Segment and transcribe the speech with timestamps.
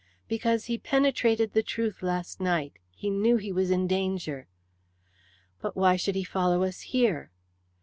[0.27, 2.73] "Because he penetrated the truth last night.
[2.89, 4.47] He knew he was in danger."
[5.61, 7.29] "But why should he follow us here?"